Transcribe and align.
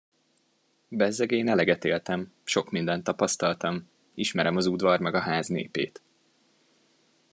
Bezzeg 0.87 1.31
én 1.31 1.47
eleget 1.49 1.85
éltem, 1.85 2.33
sok 2.43 2.71
mindent 2.71 3.03
tapasztaltam, 3.03 3.89
ismerem 4.13 4.55
az 4.57 4.65
udvar 4.65 4.99
meg 4.99 5.13
a 5.15 5.19
ház 5.19 5.47
népét. 5.47 6.01